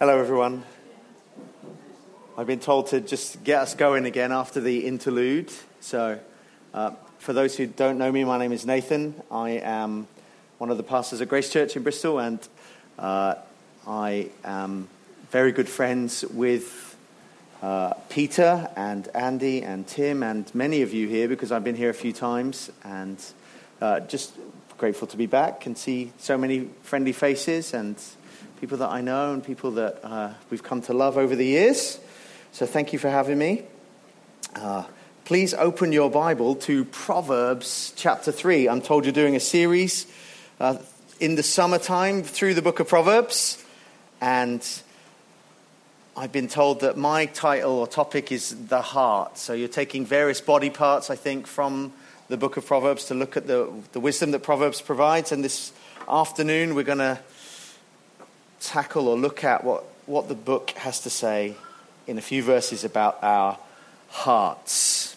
[0.00, 0.64] Hello, everyone.
[2.36, 5.52] I've been told to just get us going again after the interlude.
[5.78, 6.18] So,
[6.74, 6.90] uh,
[7.20, 9.14] for those who don't know me, my name is Nathan.
[9.30, 10.08] I am
[10.58, 12.40] one of the pastors at Grace Church in Bristol, and
[12.98, 13.36] uh,
[13.86, 14.88] I am
[15.30, 16.96] very good friends with
[17.62, 21.90] uh, Peter and Andy and Tim and many of you here because I've been here
[21.90, 23.24] a few times, and
[23.80, 24.32] uh, just
[24.76, 27.96] grateful to be back and see so many friendly faces and
[28.64, 32.00] people that I know and people that uh, we've come to love over the years.
[32.52, 33.64] So thank you for having me.
[34.56, 34.84] Uh,
[35.26, 38.70] please open your Bible to Proverbs chapter 3.
[38.70, 40.06] I'm told you're doing a series
[40.60, 40.78] uh,
[41.20, 43.62] in the summertime through the book of Proverbs.
[44.22, 44.66] And
[46.16, 49.36] I've been told that my title or topic is the heart.
[49.36, 51.92] So you're taking various body parts, I think, from
[52.28, 55.32] the book of Proverbs to look at the, the wisdom that Proverbs provides.
[55.32, 55.70] And this
[56.08, 57.18] afternoon, we're going to
[58.64, 61.54] tackle or look at what, what the book has to say
[62.06, 63.58] in a few verses about our
[64.08, 65.16] hearts.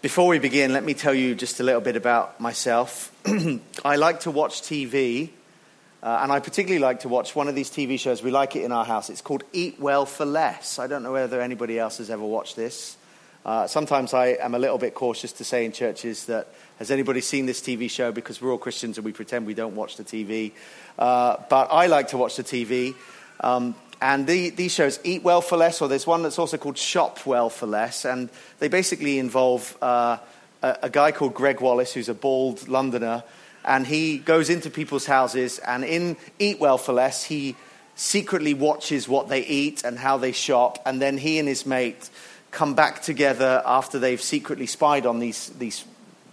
[0.00, 3.12] Before we begin, let me tell you just a little bit about myself.
[3.84, 5.30] I like to watch TV,
[6.02, 8.22] uh, and I particularly like to watch one of these TV shows.
[8.22, 9.10] We like it in our house.
[9.10, 10.78] It's called Eat Well for Less.
[10.78, 12.96] I don't know whether anybody else has ever watched this.
[13.44, 16.48] Uh, sometimes I am a little bit cautious to say in churches that,
[16.78, 18.12] has anybody seen this TV show?
[18.12, 20.52] Because we're all Christians and we pretend we don't watch the TV.
[20.98, 22.94] Uh, but I like to watch the TV.
[23.40, 26.78] Um, and the, these shows, Eat Well for Less, or there's one that's also called
[26.78, 28.04] Shop Well for Less.
[28.04, 30.18] And they basically involve uh,
[30.62, 33.24] a, a guy called Greg Wallace, who's a bald Londoner.
[33.64, 37.54] And he goes into people's houses, and in Eat Well for Less, he
[37.94, 40.80] secretly watches what they eat and how they shop.
[40.84, 42.10] And then he and his mate
[42.52, 45.84] come back together after they've secretly spied on these, these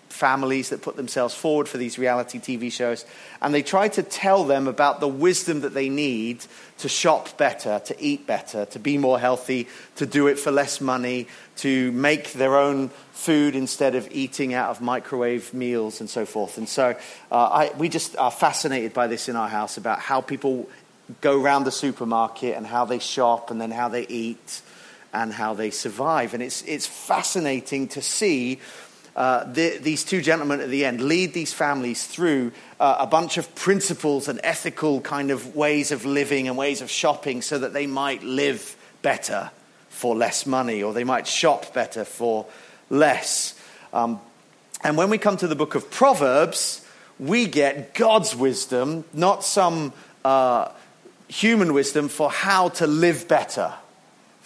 [0.10, 3.06] families that put themselves forward for these reality TV shows,
[3.42, 6.44] and they try to tell them about the wisdom that they need
[6.80, 10.82] to shop better, to eat better, to be more healthy, to do it for less
[10.82, 11.26] money,
[11.56, 16.58] to make their own food instead of eating out of microwave meals and so forth.
[16.58, 16.98] And so
[17.32, 20.70] uh, I, we just are fascinated by this in our house about how people
[21.22, 24.62] go around the supermarket and how they shop and then how they eat
[25.14, 26.34] and how they survive.
[26.34, 28.60] And it's, it's fascinating to see
[29.16, 33.38] uh, the, these two gentlemen at the end lead these families through uh, a bunch
[33.38, 37.74] of principles and ethical kind of ways of living and ways of shopping so that
[37.74, 39.52] they might live better
[39.90, 42.46] for less money or they might shop better for
[42.90, 43.60] less.
[43.92, 44.22] Um,
[44.84, 46.86] and when we come to the book of Proverbs,
[47.20, 49.92] we get God's wisdom, not some
[50.24, 50.70] uh,
[51.28, 53.74] human wisdom for how to live better,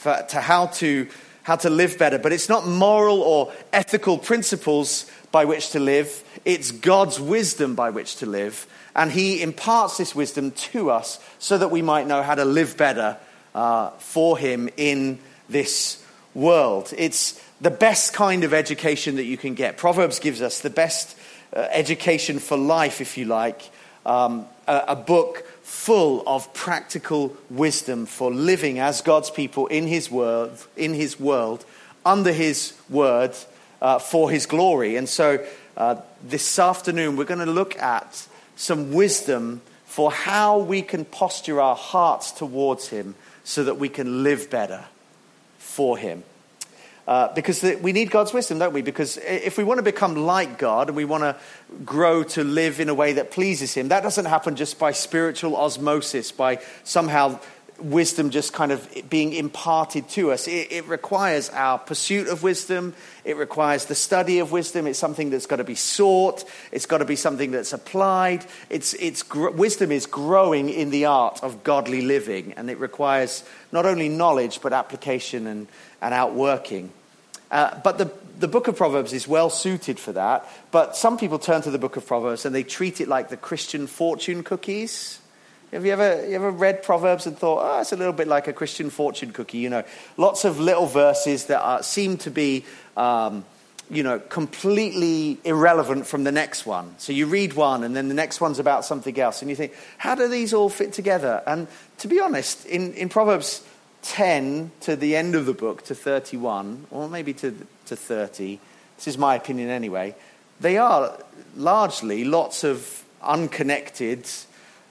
[0.03, 1.07] for, to how to
[1.43, 2.17] how to live better.
[2.17, 7.89] But it's not moral or ethical principles by which to live, it's God's wisdom by
[7.89, 8.67] which to live.
[8.95, 12.77] And He imparts this wisdom to us so that we might know how to live
[12.77, 13.17] better
[13.55, 15.19] uh, for Him in
[15.49, 16.93] this world.
[16.95, 19.77] It's the best kind of education that you can get.
[19.77, 21.17] Proverbs gives us the best
[21.55, 23.69] uh, education for life, if you like.
[24.05, 30.11] Um, a, a book full of practical wisdom for living as God's people in His
[30.11, 31.65] world, in His world,
[32.05, 33.35] under His word,
[33.81, 34.97] uh, for His glory.
[34.97, 35.43] And so,
[35.75, 41.61] uh, this afternoon, we're going to look at some wisdom for how we can posture
[41.61, 44.85] our hearts towards Him so that we can live better
[45.57, 46.23] for Him.
[47.07, 48.81] Uh, because the, we need God's wisdom, don't we?
[48.81, 51.35] Because if we want to become like God and we want to
[51.83, 55.57] grow to live in a way that pleases Him, that doesn't happen just by spiritual
[55.57, 57.39] osmosis, by somehow
[57.79, 60.47] wisdom just kind of being imparted to us.
[60.47, 62.93] It, it, requires our pursuit of wisdom.
[63.25, 64.87] It requires the study of wisdom.
[64.87, 66.43] It's something that's got to be sought.
[66.71, 68.45] It's got to be something that's applied.
[68.69, 73.85] It's, it's, wisdom is growing in the art of godly living, and it requires not
[73.85, 75.67] only knowledge, but application and,
[76.03, 76.91] and outworking.
[77.49, 80.47] Uh, but the, the book of Proverbs is well suited for that.
[80.69, 83.37] But some people turn to the book of Proverbs and they treat it like the
[83.37, 85.19] Christian fortune cookies.
[85.71, 88.47] Have you ever, you ever read Proverbs and thought, oh, it's a little bit like
[88.47, 89.59] a Christian fortune cookie?
[89.59, 89.83] You know,
[90.17, 92.65] lots of little verses that are, seem to be,
[92.97, 93.45] um,
[93.89, 96.93] you know, completely irrelevant from the next one.
[96.97, 99.41] So you read one and then the next one's about something else.
[99.41, 101.41] And you think, how do these all fit together?
[101.47, 101.67] And
[101.99, 103.63] to be honest, in, in Proverbs
[104.03, 107.55] 10 to the end of the book, to 31, or maybe to,
[107.85, 108.59] to 30,
[108.97, 110.15] this is my opinion anyway,
[110.59, 111.17] they are
[111.55, 114.27] largely lots of unconnected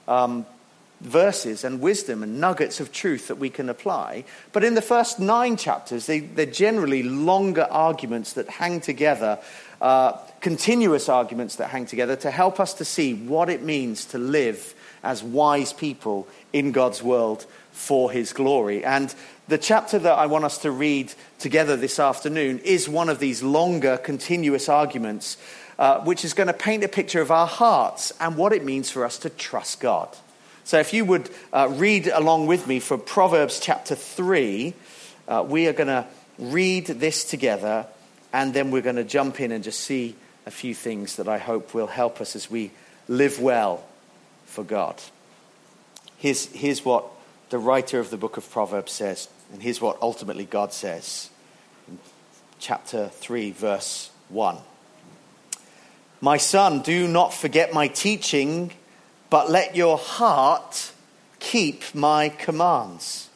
[0.07, 0.45] um,
[1.03, 4.23] verses and wisdom and nuggets of truth that we can apply.
[4.51, 9.39] But in the first nine chapters, they, are generally longer arguments that hang together,
[9.81, 14.17] uh, continuous arguments that hang together to help us to see what it means to
[14.17, 14.73] live
[15.03, 18.85] as wise people in God's world for his glory.
[18.85, 19.13] And
[19.47, 23.43] the chapter that I want us to read together this afternoon is one of these
[23.43, 25.37] longer, continuous arguments,
[25.77, 28.89] uh, which is going to paint a picture of our hearts and what it means
[28.89, 30.07] for us to trust God.
[30.63, 34.73] So, if you would uh, read along with me from Proverbs chapter 3,
[35.27, 36.05] uh, we are going to
[36.39, 37.85] read this together
[38.31, 40.15] and then we're going to jump in and just see
[40.45, 42.71] a few things that I hope will help us as we
[43.09, 43.83] live well
[44.45, 45.01] for God.
[46.17, 47.05] Here's, here's what
[47.53, 51.29] the writer of the book of Proverbs says, and here's what ultimately God says
[51.87, 51.99] in
[52.57, 54.57] chapter 3, verse 1.
[56.19, 58.71] My son, do not forget my teaching,
[59.29, 60.93] but let your heart
[61.37, 63.29] keep my commands.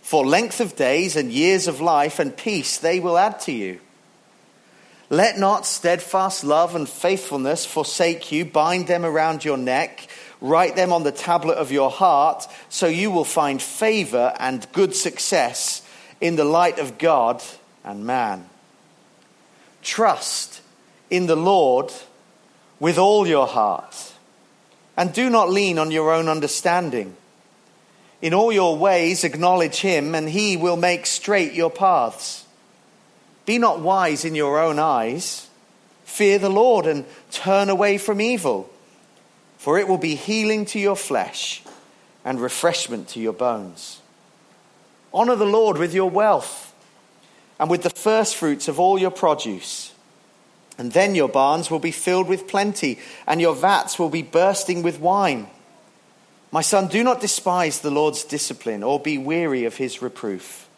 [0.00, 3.80] For length of days and years of life and peace they will add to you.
[5.08, 8.44] Let not steadfast love and faithfulness forsake you.
[8.44, 10.06] Bind them around your neck.
[10.40, 14.94] Write them on the tablet of your heart, so you will find favor and good
[14.94, 15.82] success
[16.20, 17.42] in the light of God
[17.84, 18.48] and man.
[19.82, 20.62] Trust
[21.10, 21.92] in the Lord
[22.78, 24.14] with all your heart,
[24.96, 27.16] and do not lean on your own understanding.
[28.22, 32.46] In all your ways, acknowledge him, and he will make straight your paths.
[33.44, 35.48] Be not wise in your own eyes.
[36.04, 38.70] Fear the Lord and turn away from evil
[39.60, 41.62] for it will be healing to your flesh
[42.24, 44.00] and refreshment to your bones.
[45.12, 46.72] Honor the Lord with your wealth
[47.58, 49.92] and with the firstfruits of all your produce.
[50.78, 54.82] And then your barns will be filled with plenty, and your vats will be bursting
[54.82, 55.46] with wine.
[56.50, 60.70] My son, do not despise the Lord's discipline or be weary of his reproof.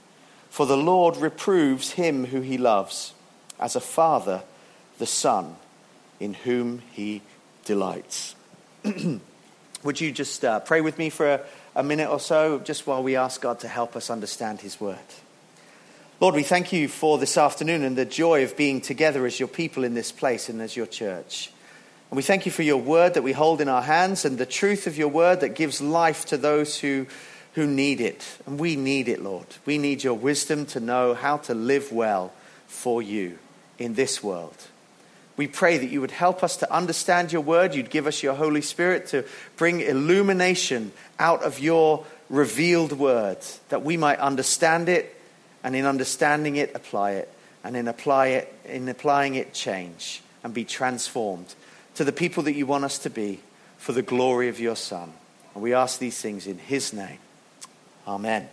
[0.51, 3.15] For the Lord reproves him who he loves,
[3.61, 4.43] as a father
[4.99, 5.55] the son
[6.19, 7.23] in whom he
[7.65, 8.35] delights.
[9.85, 11.41] Would you just uh, pray with me for a,
[11.75, 14.99] a minute or so, just while we ask God to help us understand His Word?
[16.21, 19.49] Lord, we thank you for this afternoon and the joy of being together as your
[19.49, 21.51] people in this place and as your church.
[22.11, 24.47] And we thank you for your word that we hold in our hands and the
[24.47, 27.07] truth of your word that gives life to those who,
[27.55, 28.39] who need it.
[28.47, 29.47] And we need it, Lord.
[29.65, 32.33] We need your wisdom to know how to live well
[32.67, 33.39] for you
[33.79, 34.69] in this world.
[35.37, 37.75] We pray that you would help us to understand your word.
[37.75, 39.25] You'd give us your Holy Spirit to
[39.57, 43.39] bring illumination out of your revealed word,
[43.71, 45.17] that we might understand it,
[45.65, 47.33] and in understanding it, apply it,
[47.65, 51.55] and in, apply it, in applying it, change and be transformed
[51.95, 53.41] to the people that you want us to be
[53.79, 55.13] for the glory of your Son.
[55.55, 57.19] And we ask these things in his name.
[58.07, 58.49] Amen.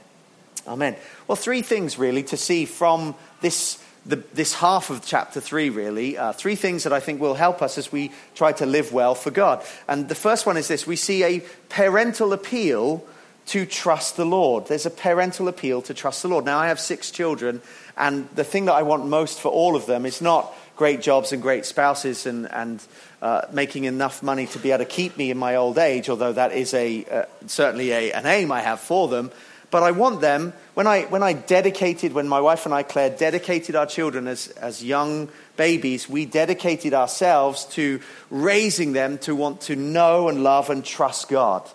[0.68, 0.96] Amen.
[1.28, 6.18] Well, three things really to see from this the, this half of chapter 3, really.
[6.18, 9.16] Uh, three things that I think will help us as we try to live well
[9.16, 9.64] for God.
[9.88, 13.06] And the first one is this we see a parental appeal
[13.48, 14.68] to trust the Lord.
[14.68, 16.46] There's a parental appeal to trust the Lord.
[16.46, 17.62] Now, I have six children,
[17.98, 21.34] and the thing that I want most for all of them is not great jobs
[21.34, 22.82] and great spouses and, and
[23.22, 26.32] uh, making enough money to be able to keep me in my old age, although
[26.32, 29.32] that is a, uh, certainly a, an aim I have for them.
[29.72, 33.12] But I want them, when I, when I dedicated, when my wife and I, Claire,
[33.12, 38.02] dedicated our children as, as young babies, we dedicated ourselves to
[38.32, 41.70] raising them to want to know and love and trust God.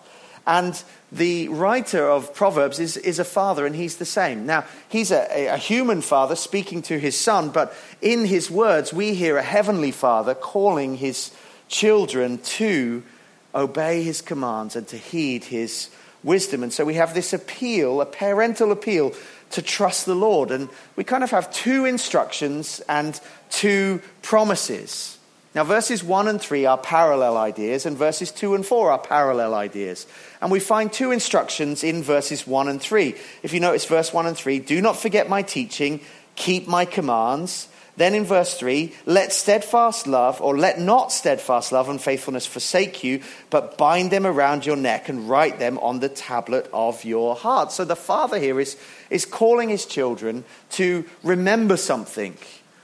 [0.46, 0.80] And
[1.12, 4.44] the writer of Proverbs is, is a father, and he's the same.
[4.44, 9.14] Now, he's a, a human father speaking to his son, but in his words, we
[9.14, 11.30] hear a heavenly father calling his
[11.68, 13.02] children to
[13.54, 15.88] obey his commands and to heed his
[16.24, 16.62] wisdom.
[16.62, 19.12] And so we have this appeal, a parental appeal
[19.50, 20.50] to trust the Lord.
[20.50, 25.18] And we kind of have two instructions and two promises.
[25.54, 29.54] Now, verses 1 and 3 are parallel ideas, and verses 2 and 4 are parallel
[29.54, 30.04] ideas.
[30.42, 33.14] And we find two instructions in verses 1 and 3.
[33.44, 36.00] If you notice verse 1 and 3, do not forget my teaching,
[36.34, 37.68] keep my commands.
[37.96, 43.04] Then in verse 3, let steadfast love, or let not steadfast love and faithfulness forsake
[43.04, 43.20] you,
[43.50, 47.70] but bind them around your neck and write them on the tablet of your heart.
[47.70, 48.76] So the father here is,
[49.10, 52.36] is calling his children to remember something,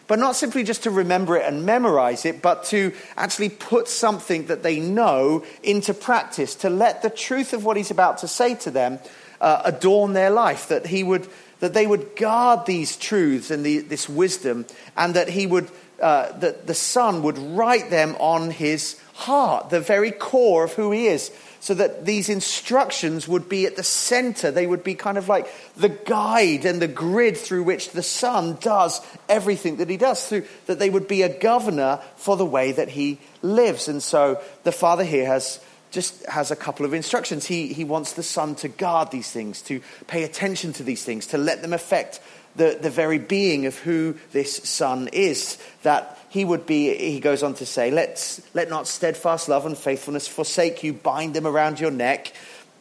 [0.06, 4.46] but not simply just to remember it and memorize it, but to actually put something
[4.46, 8.54] that they know into practice, to let the truth of what he's about to say
[8.54, 9.00] to them
[9.40, 11.26] uh, adorn their life, that he would
[11.60, 16.32] that they would guard these truths and the, this wisdom, and that he would, uh,
[16.38, 21.06] that the Son would write them on his heart, the very core of who he
[21.06, 21.30] is,
[21.62, 24.50] so that these instructions would be at the center.
[24.50, 28.56] They would be kind of like the guide and the grid through which the Son
[28.62, 32.72] does everything that he does, through, that they would be a governor for the way
[32.72, 33.88] that he lives.
[33.88, 35.60] And so the Father here has
[35.90, 37.46] just has a couple of instructions.
[37.46, 41.26] He, he wants the son to guard these things, to pay attention to these things,
[41.28, 42.20] to let them affect
[42.56, 45.58] the, the very being of who this son is.
[45.82, 49.76] That he would be, he goes on to say, Let's, let not steadfast love and
[49.76, 52.32] faithfulness forsake you, bind them around your neck,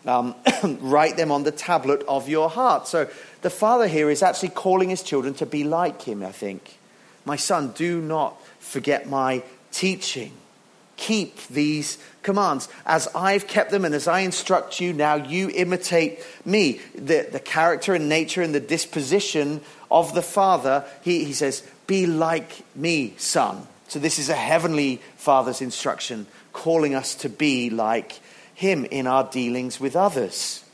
[0.06, 0.36] um,
[0.80, 2.88] write them on the tablet of your heart.
[2.88, 3.10] So
[3.42, 6.78] the father here is actually calling his children to be like him, I think.
[7.26, 10.34] My son, do not forget my teaching.
[11.00, 12.68] Keep these commands.
[12.86, 16.82] As I've kept them and as I instruct you, now you imitate me.
[16.94, 22.06] The, the character and nature and the disposition of the Father, he, he says, Be
[22.06, 23.66] like me, son.
[23.88, 28.20] So this is a heavenly Father's instruction, calling us to be like
[28.54, 30.66] him in our dealings with others.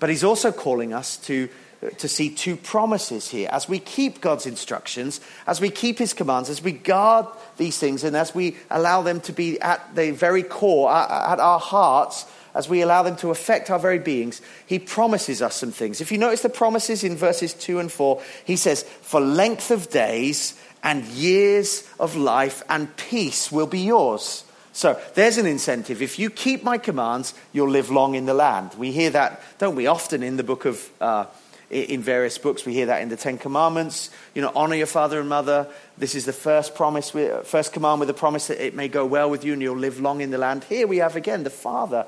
[0.00, 1.50] But he's also calling us to
[1.90, 3.48] to see two promises here.
[3.50, 7.26] As we keep God's instructions, as we keep His commands, as we guard
[7.56, 11.60] these things, and as we allow them to be at the very core, at our
[11.60, 16.00] hearts, as we allow them to affect our very beings, He promises us some things.
[16.00, 19.90] If you notice the promises in verses 2 and 4, He says, For length of
[19.90, 24.44] days and years of life and peace will be yours.
[24.72, 26.02] So there's an incentive.
[26.02, 28.74] If you keep my commands, you'll live long in the land.
[28.74, 30.90] We hear that, don't we, often in the book of.
[31.00, 31.26] Uh,
[31.70, 32.64] in various books.
[32.64, 34.10] We hear that in the Ten Commandments.
[34.34, 35.68] You know, honor your father and mother.
[35.98, 39.30] This is the first promise, first command with the promise that it may go well
[39.30, 40.64] with you and you'll live long in the land.
[40.64, 42.06] Here we have again the father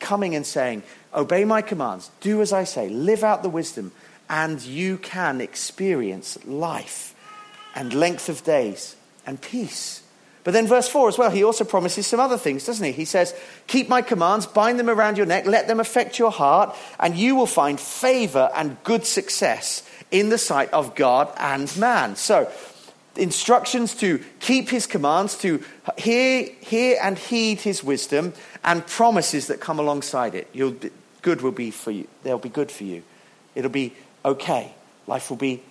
[0.00, 0.82] coming and saying,
[1.14, 3.92] Obey my commands, do as I say, live out the wisdom,
[4.28, 7.14] and you can experience life
[7.74, 10.01] and length of days and peace.
[10.44, 12.92] But then, verse 4 as well, he also promises some other things, doesn't he?
[12.92, 13.34] He says,
[13.68, 17.36] Keep my commands, bind them around your neck, let them affect your heart, and you
[17.36, 22.16] will find favor and good success in the sight of God and man.
[22.16, 22.50] So,
[23.16, 25.62] instructions to keep his commands, to
[25.96, 28.32] hear, hear and heed his wisdom,
[28.64, 30.48] and promises that come alongside it.
[30.52, 30.76] You'll
[31.22, 32.08] good will be for you.
[32.24, 33.02] They'll be good for you.
[33.54, 33.94] It'll be
[34.24, 34.74] okay.
[35.06, 35.62] Life will be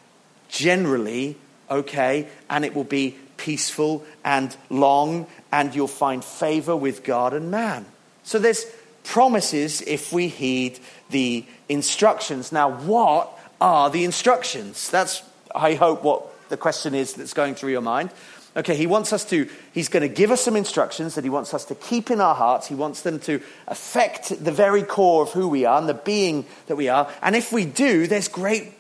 [0.50, 1.38] generally
[1.70, 7.50] okay, and it will be peaceful and long, and you'll find favor with God and
[7.50, 7.86] man.
[8.24, 8.66] So there's
[9.04, 10.80] promises if we heed
[11.10, 12.52] the instructions.
[12.52, 14.90] Now, what are the instructions?
[14.90, 18.12] That's, I hope, what the question is that's going through your mind.
[18.56, 21.54] Okay, he wants us to, he's going to give us some instructions that he wants
[21.54, 22.68] us to keep in our hearts.
[22.68, 26.46] He wants them to affect the very core of who we are and the being
[26.68, 27.10] that we are.
[27.22, 28.74] And if we do, there's great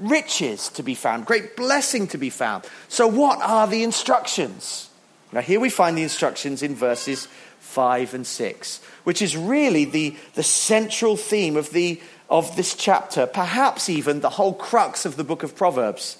[0.00, 2.64] riches to be found, great blessing to be found.
[2.88, 4.88] So, what are the instructions?
[5.32, 7.26] Now, here we find the instructions in verses
[7.60, 13.26] 5 and 6, which is really the, the central theme of, the, of this chapter,
[13.26, 16.18] perhaps even the whole crux of the book of Proverbs.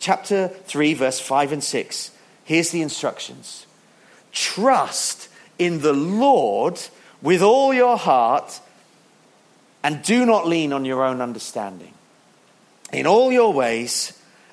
[0.00, 2.10] Chapter 3, verse 5 and 6.
[2.44, 3.66] Here's the instructions
[4.32, 5.28] Trust
[5.58, 6.80] in the Lord
[7.20, 8.60] with all your heart
[9.84, 11.94] and do not lean on your own understanding.
[12.92, 14.12] In all your ways,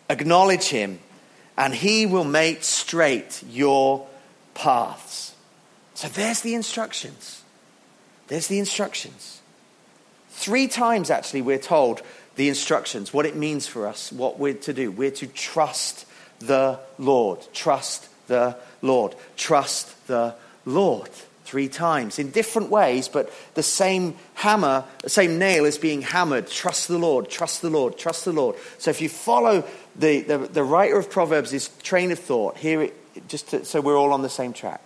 [0.10, 1.00] acknowledge him,
[1.58, 4.08] and he will make straight your
[4.54, 5.36] paths.
[5.94, 7.44] So there's the instructions.
[8.28, 9.42] There's the instructions.
[10.30, 12.02] Three times, actually, we're told
[12.38, 14.90] the instructions, what it means for us, what we're to do.
[14.90, 16.06] We're to trust
[16.40, 17.46] the Lord.
[17.54, 19.16] Trust the Lord.
[19.36, 21.10] Trust the Lord
[21.50, 26.48] three times in different ways, but the same hammer, the same nail is being hammered.
[26.48, 28.56] Trust the Lord, trust the Lord, trust the Lord.
[28.78, 29.64] So if you follow
[29.96, 33.98] the, the, the writer of Proverbs' train of thought, here, it, just to, so we're
[33.98, 34.86] all on the same track,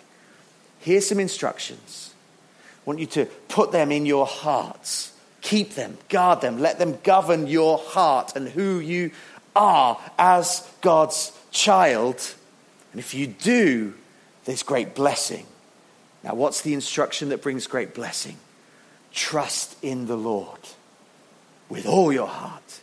[0.79, 2.13] here's some instructions.
[2.85, 5.11] I want you to put them in your hearts.
[5.41, 9.11] Keep them, guard them, let them govern your heart and who you
[9.53, 12.33] are as God's child.
[12.93, 13.93] And if you do,
[14.45, 15.45] there's great blessing.
[16.23, 18.37] Now, what's the instruction that brings great blessing?
[19.11, 20.59] Trust in the Lord
[21.69, 22.81] with all your heart.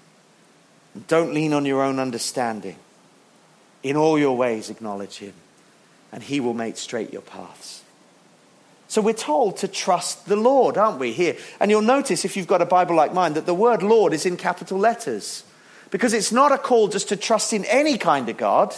[0.94, 2.76] And don't lean on your own understanding.
[3.82, 5.32] In all your ways, acknowledge Him,
[6.12, 7.82] and He will make straight your paths.
[8.88, 11.36] So we're told to trust the Lord, aren't we, here?
[11.60, 14.26] And you'll notice, if you've got a Bible like mine, that the word Lord is
[14.26, 15.44] in capital letters.
[15.90, 18.74] Because it's not a call just to trust in any kind of God.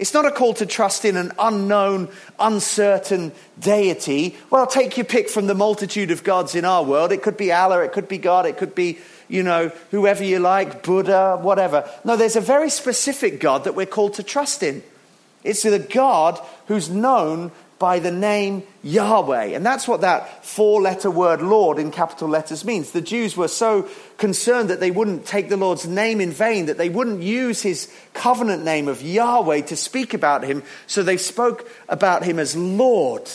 [0.00, 4.34] It's not a call to trust in an unknown, uncertain deity.
[4.48, 7.12] Well, take your pick from the multitude of gods in our world.
[7.12, 10.38] It could be Allah, it could be God, it could be, you know, whoever you
[10.38, 11.86] like, Buddha, whatever.
[12.02, 14.82] No, there's a very specific God that we're called to trust in.
[15.44, 19.46] It's the God who's known by the name Yahweh.
[19.56, 22.90] And that's what that four letter word Lord in capital letters means.
[22.90, 26.76] The Jews were so concerned that they wouldn't take the Lord's name in vain, that
[26.76, 30.62] they wouldn't use his covenant name of Yahweh to speak about him.
[30.86, 33.28] So they spoke about him as Lord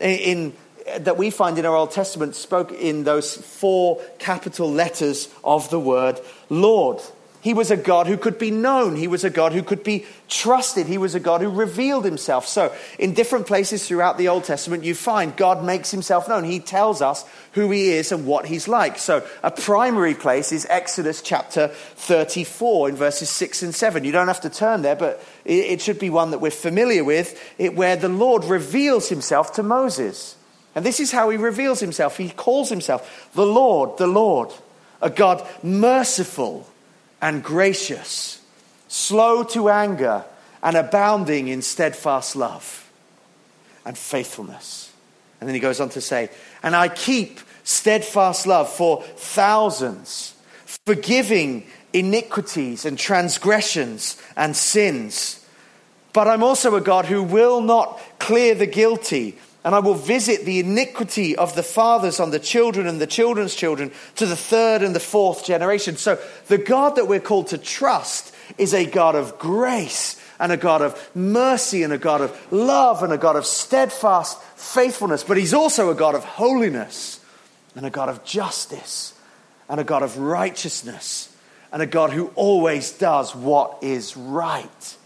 [0.00, 0.54] in,
[0.98, 5.78] that we find in our Old Testament spoke in those four capital letters of the
[5.78, 6.20] word
[6.50, 7.00] Lord.
[7.44, 8.96] He was a God who could be known.
[8.96, 10.86] He was a God who could be trusted.
[10.86, 12.48] He was a God who revealed himself.
[12.48, 16.44] So, in different places throughout the Old Testament, you find God makes himself known.
[16.44, 17.22] He tells us
[17.52, 18.98] who he is and what he's like.
[18.98, 24.04] So, a primary place is Exodus chapter 34 in verses 6 and 7.
[24.04, 27.38] You don't have to turn there, but it should be one that we're familiar with,
[27.58, 30.34] where the Lord reveals himself to Moses.
[30.74, 32.16] And this is how he reveals himself.
[32.16, 34.50] He calls himself the Lord, the Lord,
[35.02, 36.66] a God merciful
[37.24, 38.38] and gracious,
[38.86, 40.22] slow to anger,
[40.62, 42.90] and abounding in steadfast love
[43.86, 44.92] and faithfulness.
[45.40, 46.28] And then he goes on to say,
[46.62, 50.34] And I keep steadfast love for thousands,
[50.84, 55.46] forgiving iniquities and transgressions and sins.
[56.12, 60.44] But I'm also a God who will not clear the guilty and I will visit
[60.44, 64.82] the iniquity of the fathers on the children and the children's children to the third
[64.82, 65.96] and the fourth generation.
[65.96, 66.18] So
[66.48, 70.82] the God that we're called to trust is a God of grace and a God
[70.82, 75.24] of mercy and a God of love and a God of steadfast faithfulness.
[75.24, 77.20] But he's also a God of holiness
[77.74, 79.14] and a God of justice
[79.68, 81.34] and a God of righteousness
[81.72, 84.96] and a God who always does what is right.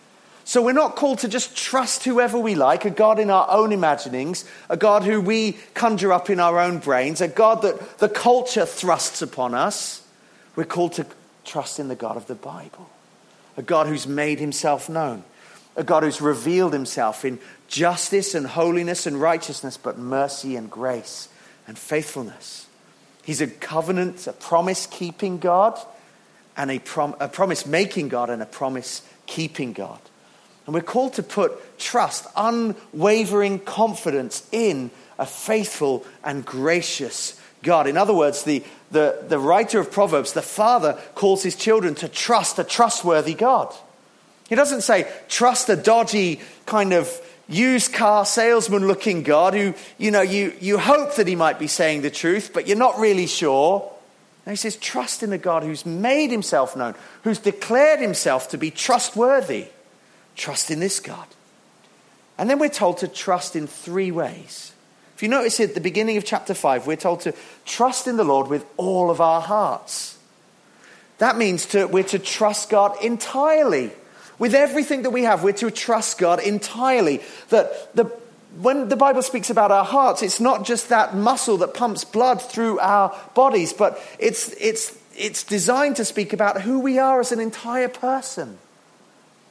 [0.49, 3.71] So we're not called to just trust whoever we like, a God in our own
[3.71, 8.09] imaginings, a God who we conjure up in our own brains, a God that the
[8.09, 10.03] culture thrusts upon us.
[10.57, 11.05] We're called to
[11.45, 12.89] trust in the God of the Bible,
[13.59, 15.23] a God who's made himself known,
[15.77, 21.29] a God who's revealed himself in justice and holiness and righteousness, but mercy and grace
[21.67, 22.67] and faithfulness.
[23.23, 25.79] He's a covenant, a promise keeping God,
[26.57, 30.01] and a, prom- a promise making God, and a promise keeping God.
[30.69, 37.87] And we're called to put trust, unwavering confidence in a faithful and gracious God.
[37.87, 42.07] In other words, the, the, the writer of Proverbs, the father, calls his children to
[42.07, 43.75] trust a trustworthy God.
[44.51, 47.11] He doesn't say, trust a dodgy kind of
[47.49, 51.67] used car salesman looking God who, you know, you, you hope that he might be
[51.67, 53.91] saying the truth, but you're not really sure.
[54.45, 58.59] And he says, trust in a God who's made himself known, who's declared himself to
[58.59, 59.69] be trustworthy.
[60.39, 61.27] Trust in this God.
[62.39, 64.73] And then we're told to trust in three ways.
[65.17, 67.35] If you notice at the beginning of chapter 5, we're told to
[67.67, 70.17] trust in the Lord with all of our hearts.
[71.19, 73.91] That means to, we're to trust God entirely.
[74.39, 77.21] With everything that we have, we're to trust God entirely.
[77.49, 78.05] That the,
[78.61, 82.41] when the Bible speaks about our hearts, it's not just that muscle that pumps blood
[82.41, 87.33] through our bodies, but it's, it's, it's designed to speak about who we are as
[87.33, 88.59] an entire person.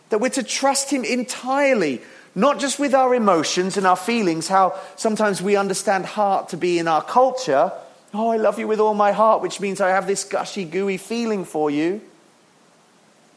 [0.09, 2.01] That we're to trust Him entirely,
[2.35, 6.79] not just with our emotions and our feelings, how sometimes we understand heart to be
[6.79, 7.71] in our culture.
[8.13, 10.97] Oh, I love you with all my heart, which means I have this gushy, gooey
[10.97, 12.01] feeling for you.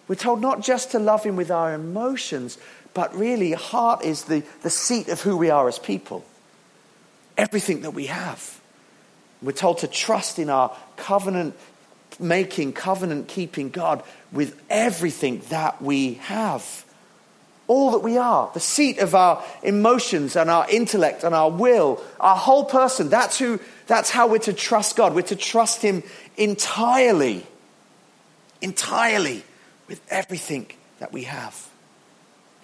[0.06, 2.59] We're told not just to love Him with our emotions,
[2.94, 6.24] but really, heart is the, the seat of who we are as people.
[7.37, 8.61] Everything that we have.
[9.42, 11.56] We're told to trust in our covenant
[12.20, 14.02] making, covenant keeping God
[14.33, 16.85] with everything that we have.
[17.66, 22.02] All that we are, the seat of our emotions and our intellect and our will,
[22.18, 23.09] our whole person.
[23.09, 25.14] That's, who, that's how we're to trust God.
[25.14, 26.02] We're to trust Him
[26.37, 27.46] entirely,
[28.61, 29.44] entirely
[29.87, 30.66] with everything
[30.98, 31.68] that we have.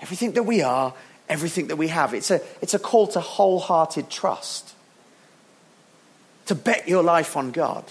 [0.03, 0.93] Everything that we are,
[1.29, 2.13] everything that we have.
[2.13, 4.75] It's a, it's a call to wholehearted trust,
[6.47, 7.85] to bet your life on God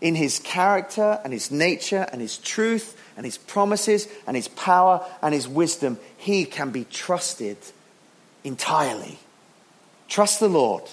[0.00, 5.04] in his character and his nature and his truth and his promises and his power
[5.22, 7.58] and his wisdom, he can be trusted
[8.44, 9.18] entirely.
[10.08, 10.84] Trust the Lord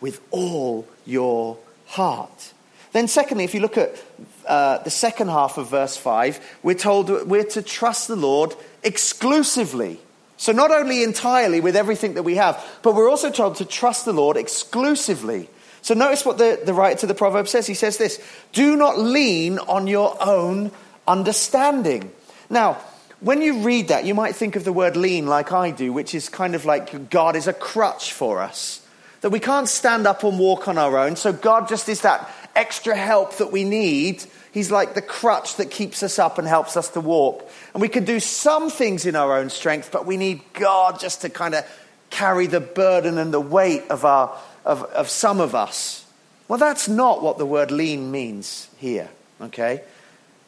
[0.00, 2.52] with all your heart.
[2.92, 4.02] Then, secondly, if you look at
[4.46, 9.98] uh, the second half of verse 5, we're told we're to trust the Lord exclusively.
[10.36, 14.04] So, not only entirely with everything that we have, but we're also told to trust
[14.04, 15.48] the Lord exclusively.
[15.82, 17.66] So notice what the, the writer to the proverb says.
[17.66, 18.20] He says this
[18.52, 20.70] Do not lean on your own
[21.06, 22.10] understanding.
[22.48, 22.80] Now,
[23.20, 26.14] when you read that, you might think of the word lean like I do, which
[26.14, 28.84] is kind of like God is a crutch for us.
[29.20, 32.28] That we can't stand up and walk on our own, so God just is that
[32.56, 34.24] extra help that we need.
[34.52, 37.48] He's like the crutch that keeps us up and helps us to walk.
[37.72, 41.22] And we can do some things in our own strength, but we need God just
[41.22, 41.64] to kind of
[42.10, 46.04] carry the burden and the weight of our of, of some of us.
[46.48, 49.08] Well, that's not what the word lean means here,
[49.40, 49.82] okay?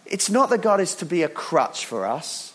[0.06, 2.52] It's not that God is to be a crutch for us,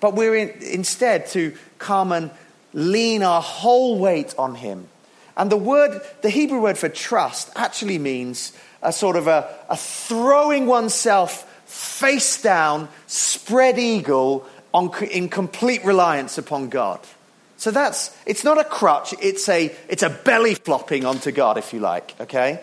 [0.00, 2.30] but we're in, instead to come and
[2.74, 4.88] lean our whole weight on Him
[5.36, 9.76] And the word, the Hebrew word for trust actually means a sort of a, a
[9.76, 17.00] throwing oneself face down, spread eagle on, in complete reliance upon God.
[17.62, 21.72] So that's, it's not a crutch, it's a, it's a belly flopping onto God, if
[21.72, 22.60] you like, okay?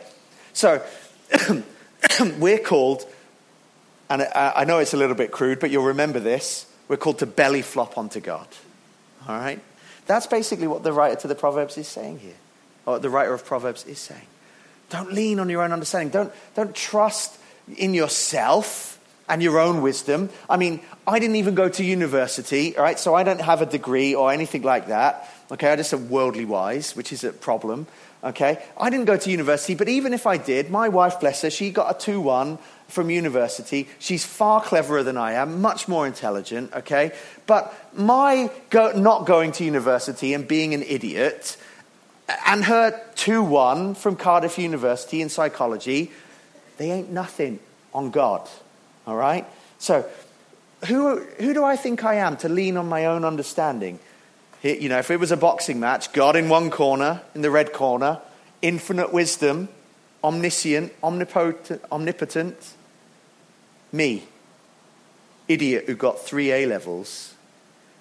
[0.52, 0.84] So
[2.38, 3.08] we're called,
[4.10, 7.26] and I know it's a little bit crude, but you'll remember this, we're called to
[7.26, 8.46] belly flop onto God,
[9.26, 9.62] all right?
[10.06, 12.36] That's basically what the writer to the Proverbs is saying here,
[12.86, 14.28] or the writer of Proverbs is saying.
[14.90, 16.10] Don't lean on your own understanding.
[16.10, 17.40] Don't, don't trust
[17.78, 18.99] in yourself
[19.30, 20.30] and your own wisdom.
[20.50, 23.00] I mean, I didn't even go to university, right?
[23.00, 25.30] So I don't have a degree or anything like that.
[25.52, 27.88] Okay, I just am worldly wise, which is a problem.
[28.22, 31.50] Okay, I didn't go to university, but even if I did, my wife, bless her,
[31.50, 32.58] she got a 2 1
[32.90, 33.88] from university.
[33.98, 37.14] She's far cleverer than I am, much more intelligent, okay?
[37.48, 41.56] But my go- not going to university and being an idiot,
[42.46, 46.12] and her 2 1 from Cardiff University in psychology,
[46.78, 47.60] they ain't nothing
[47.94, 48.50] on God.
[49.10, 49.46] All right?
[49.80, 50.08] So,
[50.86, 54.00] who, who do I think I am to lean on my own understanding?
[54.62, 57.74] You know, if it was a boxing match, God in one corner, in the red
[57.74, 58.22] corner,
[58.62, 59.70] infinite wisdom,
[60.24, 62.74] omniscient, omnipotent, omnipotent,
[63.92, 64.24] me,
[65.48, 67.34] idiot who got three A levels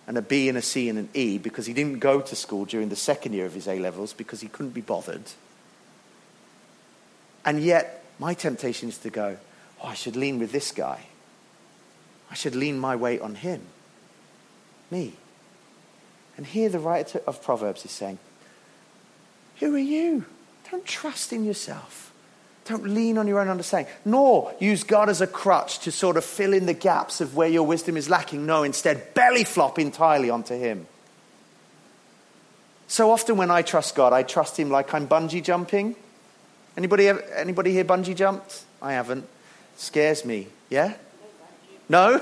[0.06, 2.64] and a B and a C and an E because he didn't go to school
[2.64, 5.22] during the second year of his A levels because he couldn't be bothered.
[7.44, 9.38] And yet, my temptation is to go,
[9.82, 11.06] oh, I should lean with this guy.
[12.30, 13.62] I should lean my weight on him.
[14.90, 15.14] Me.
[16.36, 18.18] And here the writer of Proverbs is saying,
[19.60, 20.24] Who are you?
[20.70, 22.12] Don't trust in yourself.
[22.64, 26.24] Don't lean on your own understanding, nor use God as a crutch to sort of
[26.24, 28.44] fill in the gaps of where your wisdom is lacking.
[28.44, 30.86] No, instead, belly flop entirely onto Him.
[32.86, 35.96] So often when I trust God, I trust Him like I'm bungee jumping.
[36.76, 38.64] Anybody, anybody here bungee jumped?
[38.82, 39.26] I haven't
[39.78, 40.48] scares me.
[40.68, 40.94] Yeah?
[41.88, 42.20] No?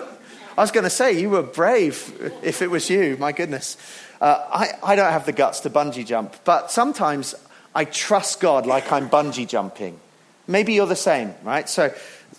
[0.56, 3.16] I was going to say, you were brave if it was you.
[3.18, 3.76] My goodness.
[4.20, 7.34] Uh, I, I don't have the guts to bungee jump, but sometimes
[7.74, 10.00] I trust God like I'm bungee jumping.
[10.46, 11.68] Maybe you're the same, right?
[11.68, 11.92] So,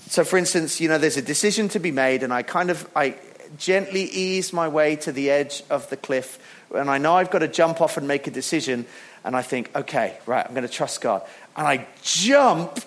[0.08, 2.89] so for instance, you know, there's a decision to be made, and I kind of,
[2.95, 3.15] I
[3.58, 6.39] gently ease my way to the edge of the cliff,
[6.73, 8.86] and I know I've got to jump off and make a decision,
[9.23, 11.21] and I think, okay, right, I'm going to trust God.
[11.56, 12.80] And I jump,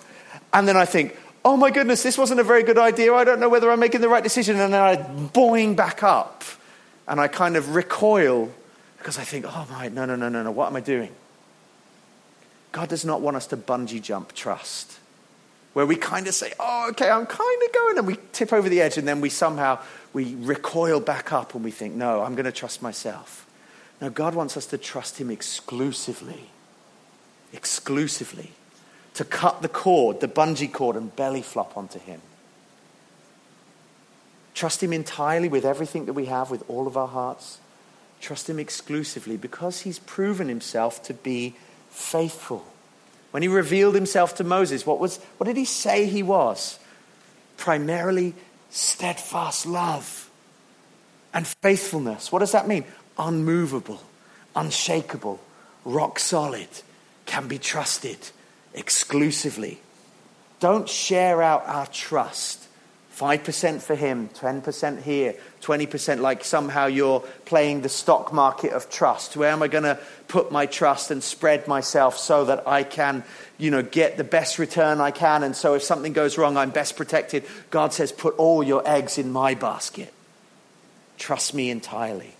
[0.51, 3.13] and then I think, oh my goodness, this wasn't a very good idea.
[3.13, 4.59] I don't know whether I'm making the right decision.
[4.59, 6.43] And then I boing back up
[7.07, 8.51] and I kind of recoil
[8.97, 11.11] because I think, oh my, no, no, no, no, no, what am I doing?
[12.71, 14.99] God does not want us to bungee jump trust,
[15.73, 18.69] where we kind of say, oh, okay, I'm kind of going, and we tip over
[18.69, 19.79] the edge, and then we somehow
[20.13, 23.47] we recoil back up and we think, no, I'm going to trust myself.
[23.99, 26.49] Now, God wants us to trust Him exclusively.
[27.51, 28.51] Exclusively
[29.15, 32.21] to cut the cord, the bungee cord, and belly flop onto Him.
[34.53, 37.59] Trust Him entirely with everything that we have, with all of our hearts.
[38.19, 41.55] Trust Him exclusively because He's proven Himself to be
[41.89, 42.65] faithful.
[43.31, 46.79] When He revealed Himself to Moses, what, was, what did He say He was?
[47.57, 48.33] Primarily
[48.69, 50.29] steadfast love
[51.33, 52.31] and faithfulness.
[52.31, 52.85] What does that mean?
[53.17, 54.01] Unmovable,
[54.55, 55.39] unshakable,
[55.83, 56.69] rock solid,
[57.25, 58.17] can be trusted
[58.73, 59.79] exclusively.
[60.59, 62.67] Don't share out our trust.
[63.21, 69.37] 5% for him, 10% here, 20% like somehow you're playing the stock market of trust.
[69.37, 73.23] Where am I going to put my trust and spread myself so that I can,
[73.59, 76.71] you know, get the best return I can and so if something goes wrong I'm
[76.71, 77.45] best protected.
[77.69, 80.11] God says put all your eggs in my basket.
[81.19, 82.33] Trust me entirely.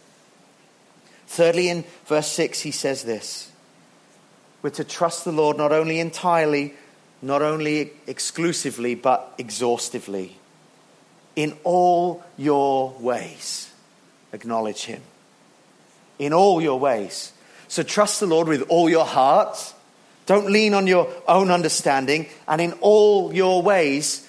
[1.27, 3.50] Thirdly in verse 6 he says this.
[4.61, 6.73] We're to trust the Lord not only entirely,
[7.21, 10.37] not only exclusively, but exhaustively.
[11.35, 13.71] In all your ways,
[14.33, 15.01] acknowledge Him.
[16.19, 17.33] In all your ways.
[17.67, 19.73] So trust the Lord with all your heart.
[20.25, 22.27] Don't lean on your own understanding.
[22.47, 24.27] And in all your ways,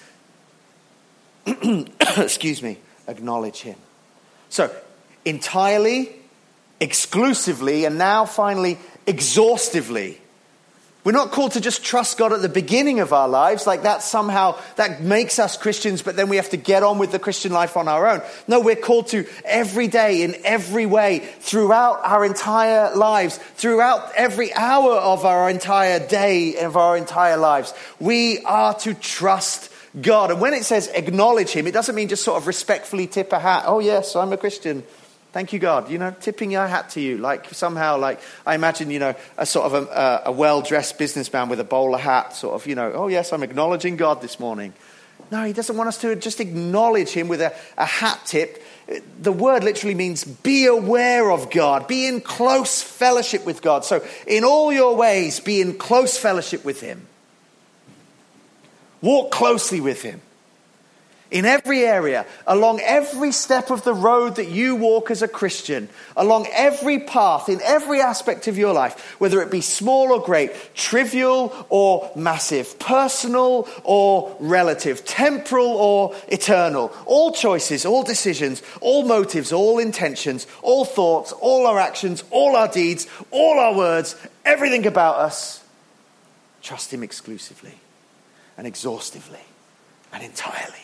[1.45, 3.75] excuse me, acknowledge Him.
[4.49, 4.73] So,
[5.25, 6.09] entirely,
[6.79, 10.21] exclusively, and now finally, exhaustively.
[11.03, 14.01] We're not called to just trust God at the beginning of our lives, like that
[14.03, 17.51] somehow, that makes us Christians, but then we have to get on with the Christian
[17.51, 18.21] life on our own.
[18.47, 24.53] No, we're called to every day, in every way, throughout our entire lives, throughout every
[24.53, 27.73] hour of our entire day, of our entire lives.
[27.99, 30.31] We are to trust God.
[30.31, 33.39] And when it says acknowledge Him, it doesn't mean just sort of respectfully tip a
[33.39, 33.63] hat.
[33.67, 34.83] Oh, yes, I'm a Christian.
[35.33, 35.89] Thank you, God.
[35.89, 37.17] You know, tipping your hat to you.
[37.17, 41.49] Like somehow, like I imagine, you know, a sort of a, a well dressed businessman
[41.49, 44.73] with a bowler hat, sort of, you know, oh, yes, I'm acknowledging God this morning.
[45.31, 48.63] No, he doesn't want us to just acknowledge him with a, a hat tip.
[49.19, 53.85] The word literally means be aware of God, be in close fellowship with God.
[53.85, 57.07] So, in all your ways, be in close fellowship with him.
[59.01, 60.21] Walk closely with him
[61.33, 65.89] in every area, along every step of the road that you walk as a Christian,
[66.15, 70.51] along every path, in every aspect of your life, whether it be small or great,
[70.75, 79.51] trivial or massive, personal or relative, temporal or eternal, all choices, all decisions, all motives,
[79.51, 84.15] all intentions, all thoughts, all our actions, all our deeds, all our words,
[84.45, 85.63] everything about us,
[86.61, 87.79] trust Him exclusively
[88.55, 89.41] and exhaustively
[90.13, 90.82] and entirely.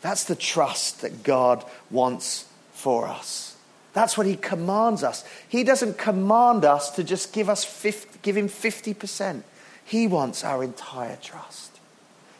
[0.00, 3.56] That's the trust that God wants for us.
[3.92, 5.24] That's what He commands us.
[5.48, 9.42] He doesn't command us to just give, us 50, give Him 50%.
[9.84, 11.78] He wants our entire trust,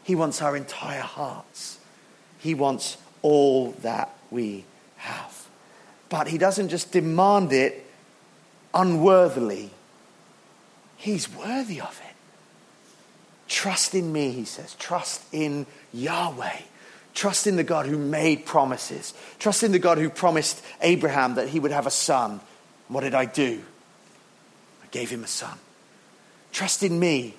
[0.02, 1.78] He wants our entire hearts.
[2.38, 4.64] He wants all that we
[4.96, 5.46] have.
[6.08, 7.86] But He doesn't just demand it
[8.72, 9.70] unworthily,
[10.96, 12.16] He's worthy of it.
[13.48, 14.74] Trust in me, He says.
[14.74, 16.60] Trust in Yahweh.
[17.14, 19.14] Trust in the God who made promises.
[19.38, 22.40] Trust in the God who promised Abraham that he would have a son.
[22.88, 23.60] What did I do?
[24.82, 25.58] I gave him a son.
[26.52, 27.34] Trust in me,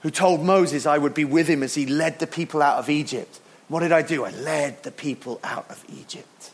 [0.00, 2.90] who told Moses I would be with him as he led the people out of
[2.90, 3.40] Egypt.
[3.68, 4.24] What did I do?
[4.24, 6.50] I led the people out of Egypt.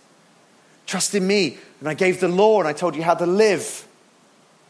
[0.86, 3.86] Trust in me, and I gave the law and I told you how to live.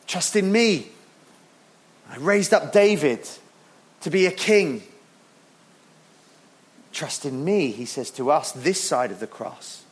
[0.06, 0.88] Trust in me.
[2.10, 3.28] I raised up David
[4.00, 4.82] to be a king.
[6.92, 9.84] Trust in me, he says to us, this side of the cross,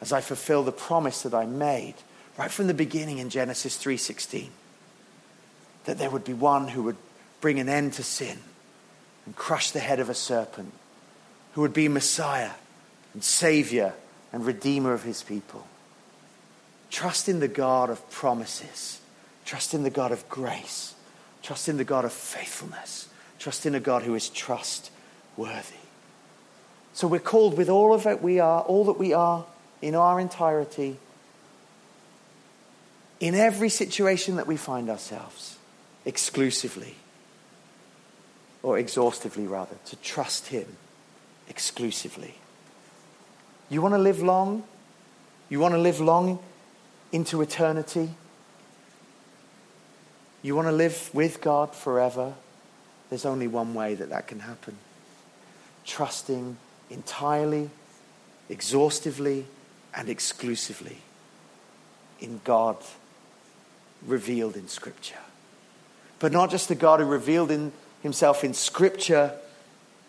[0.00, 1.94] as I fulfill the promise that I made
[2.36, 4.50] right from the beginning in Genesis 3:16
[5.84, 6.96] that there would be one who would
[7.40, 8.38] bring an end to sin
[9.24, 10.72] and crush the head of a serpent,
[11.52, 12.52] who would be Messiah
[13.14, 13.94] and Savior
[14.32, 15.66] and Redeemer of his people.
[16.90, 19.00] Trust in the God of promises.
[19.44, 20.94] Trust in the God of grace.
[21.42, 23.08] Trust in the God of faithfulness.
[23.38, 24.90] Trust in a God who is trust
[25.36, 25.76] worthy.
[26.92, 29.44] So we're called with all of that we are, all that we are,
[29.82, 30.96] in our entirety,
[33.20, 35.58] in every situation that we find ourselves,
[36.04, 36.94] exclusively,
[38.62, 40.76] or exhaustively rather, to trust Him
[41.48, 42.36] exclusively.
[43.68, 44.64] You want to live long?
[45.48, 46.38] You want to live long
[47.12, 48.10] into eternity?
[50.42, 52.34] You want to live with God forever?
[53.10, 54.78] There's only one way that that can happen
[55.86, 56.56] trusting
[56.90, 57.70] entirely,
[58.48, 59.46] exhaustively,
[59.94, 60.98] and exclusively
[62.20, 62.76] in God
[64.06, 65.18] revealed in Scripture.
[66.18, 67.72] But not just the God who revealed in
[68.02, 69.32] himself in Scripture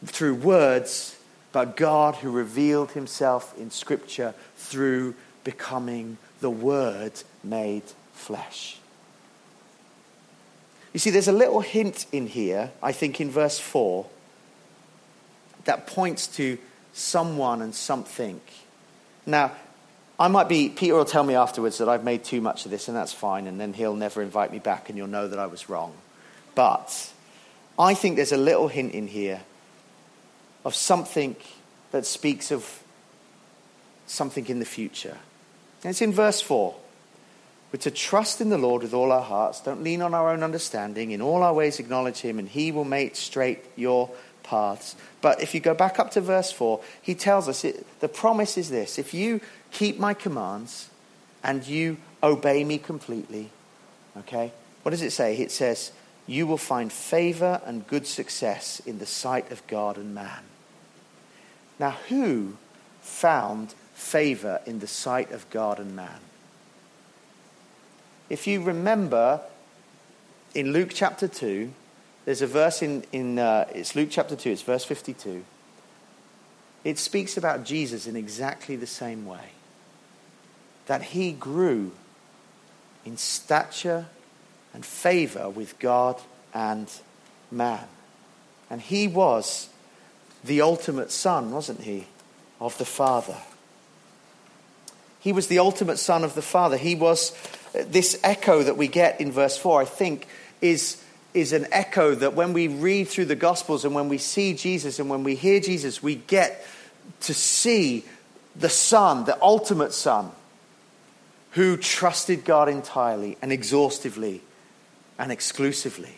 [0.06, 1.18] through words,
[1.52, 7.14] but God who revealed himself in Scripture through becoming the Word
[7.44, 8.78] made flesh.
[10.94, 14.06] You see, there's a little hint in here, I think, in verse 4
[15.68, 16.58] that points to
[16.94, 18.42] someone and something.
[19.26, 19.52] Now,
[20.20, 22.88] I might be, Peter will tell me afterwards that I've made too much of this,
[22.88, 25.46] and that's fine, and then he'll never invite me back, and you'll know that I
[25.46, 25.94] was wrong.
[26.56, 27.12] But
[27.78, 29.42] I think there's a little hint in here
[30.66, 31.36] of something
[31.92, 32.82] that speaks of
[34.08, 35.18] something in the future.
[35.84, 36.76] And it's in verse 4.
[37.72, 39.62] We're to trust in the Lord with all our hearts.
[39.62, 41.12] Don't lean on our own understanding.
[41.12, 44.10] In all our ways, acknowledge Him, and He will make straight your
[44.48, 44.96] paths.
[45.22, 48.58] But if you go back up to verse 4, he tells us it, the promise
[48.58, 50.90] is this if you keep my commands
[51.44, 53.50] and you obey me completely,
[54.18, 54.52] okay,
[54.84, 55.38] what does it say?
[55.38, 55.92] It says,
[56.26, 60.44] you will find favor and good success in the sight of God and man.
[61.80, 62.58] Now, who
[63.02, 66.20] found favor in the sight of God and man?
[68.30, 69.42] If you remember
[70.54, 71.72] in Luke chapter 2,
[72.28, 75.46] there's a verse in, in uh, it's Luke chapter 2, it's verse 52.
[76.84, 79.52] It speaks about Jesus in exactly the same way.
[80.88, 81.94] That he grew
[83.06, 84.08] in stature
[84.74, 86.20] and favor with God
[86.54, 86.92] and
[87.50, 87.86] man.
[88.70, 89.70] And he was
[90.44, 92.08] the ultimate son, wasn't he,
[92.60, 93.38] of the Father.
[95.22, 96.76] He was the ultimate son of the Father.
[96.76, 97.32] He was
[97.74, 100.28] uh, this echo that we get in verse 4, I think,
[100.60, 101.02] is
[101.38, 105.00] is an echo that when we read through the Gospels and when we see Jesus
[105.00, 106.66] and when we hear Jesus, we get
[107.22, 108.04] to see
[108.56, 110.32] the Son, the ultimate Son,
[111.52, 114.42] who trusted God entirely and exhaustively
[115.18, 116.16] and exclusively.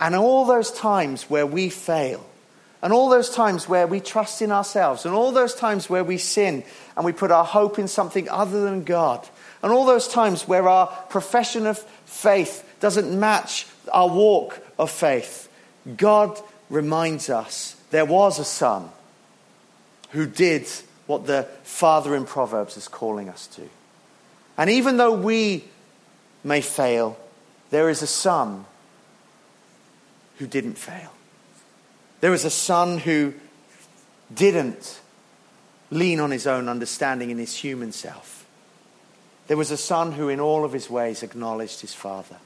[0.00, 2.24] And all those times where we fail,
[2.82, 6.16] and all those times where we trust in ourselves, and all those times where we
[6.16, 6.64] sin
[6.96, 9.26] and we put our hope in something other than God,
[9.62, 15.48] and all those times where our profession of faith doesn't match our walk of faith,
[15.96, 18.88] God reminds us there was a son
[20.10, 20.68] who did
[21.06, 23.68] what the father in Proverbs is calling us to.
[24.56, 25.64] And even though we
[26.44, 27.18] may fail,
[27.70, 28.64] there is a son
[30.38, 31.12] who didn't fail.
[32.20, 33.34] There is a son who
[34.32, 35.00] didn't
[35.90, 38.46] lean on his own understanding in his human self.
[39.48, 42.36] There was a son who, in all of his ways, acknowledged his father.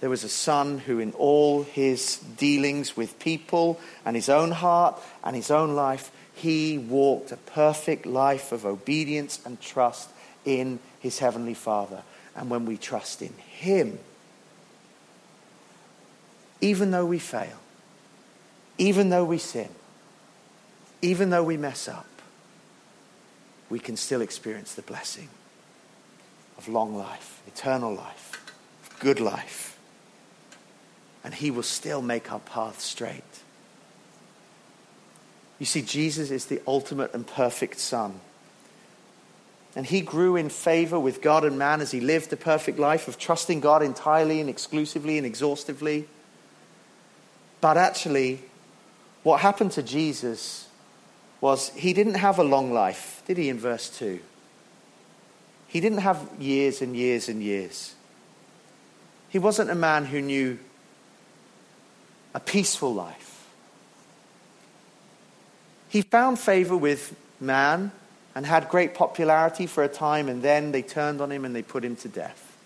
[0.00, 5.00] There was a son who, in all his dealings with people and his own heart
[5.24, 10.10] and his own life, he walked a perfect life of obedience and trust
[10.44, 12.02] in his heavenly Father.
[12.36, 13.98] And when we trust in him,
[16.60, 17.58] even though we fail,
[18.78, 19.68] even though we sin,
[21.02, 22.06] even though we mess up,
[23.68, 25.28] we can still experience the blessing
[26.56, 28.54] of long life, eternal life,
[29.00, 29.67] good life.
[31.24, 33.22] And he will still make our path straight.
[35.58, 38.20] You see, Jesus is the ultimate and perfect Son.
[39.74, 43.08] And he grew in favor with God and man as he lived the perfect life
[43.08, 46.08] of trusting God entirely and exclusively and exhaustively.
[47.60, 48.42] But actually,
[49.22, 50.68] what happened to Jesus
[51.40, 54.20] was he didn't have a long life, did he, in verse 2?
[55.68, 57.94] He didn't have years and years and years.
[59.28, 60.58] He wasn't a man who knew
[62.38, 63.48] a peaceful life.
[65.88, 67.90] He found favor with man
[68.32, 71.62] and had great popularity for a time, and then they turned on him and they
[71.62, 72.56] put him to death.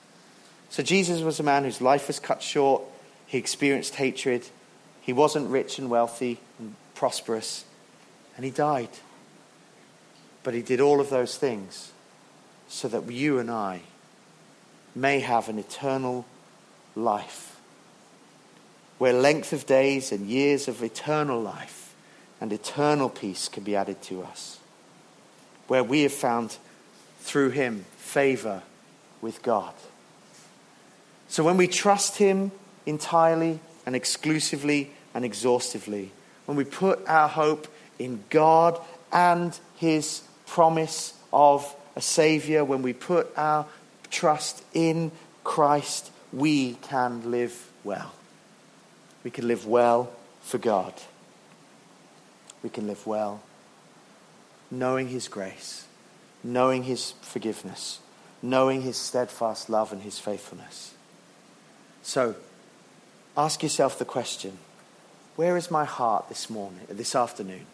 [0.68, 2.82] So Jesus was a man whose life was cut short.
[3.26, 4.46] He experienced hatred.
[5.00, 7.64] He wasn't rich and wealthy and prosperous,
[8.36, 8.90] and he died.
[10.42, 11.92] But he did all of those things
[12.68, 13.80] so that you and I
[14.94, 16.26] may have an eternal
[16.94, 17.51] life
[19.02, 21.92] where length of days and years of eternal life
[22.40, 24.60] and eternal peace can be added to us,
[25.66, 26.56] where we have found
[27.18, 28.62] through him favor
[29.20, 29.74] with God.
[31.26, 32.52] So when we trust him
[32.86, 36.12] entirely and exclusively and exhaustively,
[36.46, 37.66] when we put our hope
[37.98, 38.80] in God
[39.12, 43.66] and his promise of a Savior, when we put our
[44.12, 45.10] trust in
[45.42, 48.12] Christ, we can live well.
[49.24, 50.94] We can live well for God
[52.62, 53.42] we can live well,
[54.70, 55.86] knowing His grace,
[56.44, 57.98] knowing His forgiveness,
[58.40, 60.94] knowing His steadfast love and His faithfulness.
[62.02, 62.36] So,
[63.36, 64.58] ask yourself the question
[65.34, 67.66] where is my heart this morning, uh, this afternoon?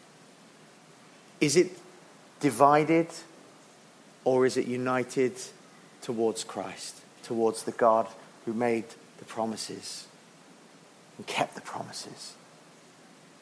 [1.41, 1.79] Is it
[2.41, 3.09] divided
[4.25, 5.35] or is it united
[6.03, 8.07] towards Christ, towards the God
[8.45, 8.85] who made
[9.19, 10.08] the promises
[11.19, 12.33] and kept the promises?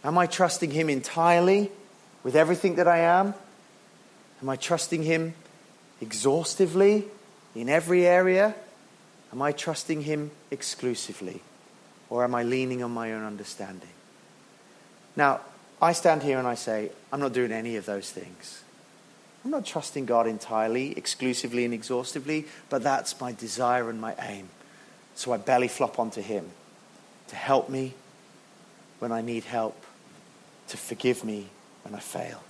[0.02, 1.70] Am I trusting Him entirely
[2.24, 3.34] with everything that I am?
[4.42, 5.34] Am I trusting Him
[6.00, 7.04] exhaustively
[7.54, 8.54] in every area?
[9.32, 11.42] Am I trusting Him exclusively?
[12.10, 13.88] Or am I leaning on my own understanding?
[15.16, 15.40] Now,
[15.80, 18.62] I stand here and I say, I'm not doing any of those things.
[19.44, 24.48] I'm not trusting God entirely, exclusively, and exhaustively, but that's my desire and my aim.
[25.14, 26.50] So I belly flop onto Him
[27.28, 27.94] to help me
[28.98, 29.84] when I need help
[30.68, 31.48] to forgive me
[31.82, 32.42] when I fail.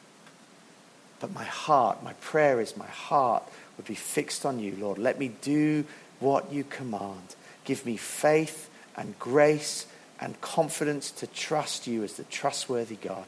[1.20, 3.42] But my heart, my prayer is my heart
[3.76, 4.98] would be fixed on you, Lord.
[4.98, 5.84] Let me do
[6.20, 7.34] what you command.
[7.64, 9.86] Give me faith and grace
[10.20, 13.26] and confidence to trust you as the trustworthy God,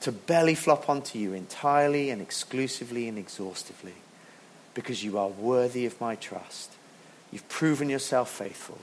[0.00, 3.94] to belly flop onto you entirely and exclusively and exhaustively,
[4.74, 6.72] because you are worthy of my trust.
[7.32, 8.78] You've proven yourself faithful,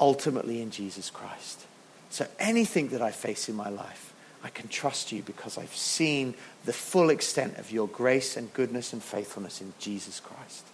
[0.00, 1.64] ultimately in Jesus Christ.
[2.10, 6.34] So anything that I face in my life, I can trust you because I've seen
[6.64, 10.64] the full extent of your grace and goodness and faithfulness in Jesus Christ.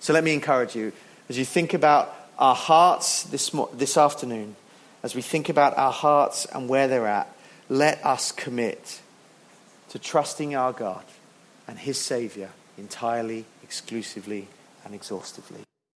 [0.00, 0.92] So let me encourage you
[1.28, 4.56] as you think about our hearts this, this afternoon,
[5.02, 7.32] as we think about our hearts and where they're at,
[7.68, 9.00] let us commit
[9.90, 11.04] to trusting our God
[11.68, 14.48] and His Savior entirely, exclusively,
[14.84, 15.60] and exhaustively.